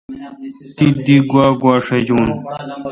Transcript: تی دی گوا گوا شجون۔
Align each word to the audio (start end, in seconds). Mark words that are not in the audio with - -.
تی 0.75 0.87
دی 1.05 1.15
گوا 1.29 1.45
گوا 1.61 1.73
شجون۔ 1.85 2.25